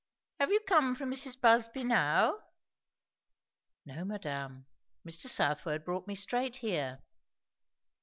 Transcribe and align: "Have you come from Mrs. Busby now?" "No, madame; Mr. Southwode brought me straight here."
"Have 0.39 0.49
you 0.51 0.59
come 0.67 0.95
from 0.95 1.11
Mrs. 1.11 1.39
Busby 1.39 1.83
now?" 1.83 2.39
"No, 3.85 4.03
madame; 4.03 4.65
Mr. 5.07 5.27
Southwode 5.27 5.85
brought 5.85 6.07
me 6.07 6.15
straight 6.15 6.55
here." 6.55 7.03